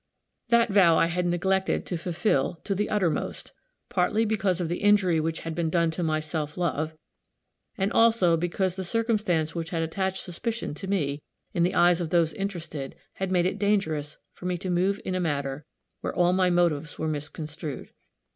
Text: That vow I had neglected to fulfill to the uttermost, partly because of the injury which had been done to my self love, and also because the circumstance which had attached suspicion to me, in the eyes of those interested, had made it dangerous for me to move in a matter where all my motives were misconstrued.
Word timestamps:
That 0.49 0.69
vow 0.71 0.97
I 0.97 1.05
had 1.05 1.27
neglected 1.27 1.85
to 1.85 1.95
fulfill 1.95 2.55
to 2.63 2.73
the 2.73 2.89
uttermost, 2.89 3.51
partly 3.87 4.25
because 4.25 4.59
of 4.59 4.67
the 4.67 4.79
injury 4.81 5.19
which 5.19 5.41
had 5.41 5.53
been 5.53 5.69
done 5.69 5.91
to 5.91 6.01
my 6.01 6.19
self 6.19 6.57
love, 6.57 6.95
and 7.77 7.91
also 7.93 8.35
because 8.35 8.75
the 8.75 8.83
circumstance 8.83 9.53
which 9.53 9.69
had 9.69 9.83
attached 9.83 10.23
suspicion 10.23 10.73
to 10.73 10.87
me, 10.87 11.21
in 11.53 11.61
the 11.61 11.75
eyes 11.75 12.01
of 12.01 12.09
those 12.09 12.33
interested, 12.33 12.95
had 13.17 13.31
made 13.31 13.45
it 13.45 13.59
dangerous 13.59 14.17
for 14.33 14.47
me 14.47 14.57
to 14.57 14.71
move 14.71 14.99
in 15.05 15.13
a 15.13 15.19
matter 15.19 15.65
where 15.99 16.15
all 16.15 16.33
my 16.33 16.49
motives 16.49 16.97
were 16.97 17.07
misconstrued. 17.07 17.91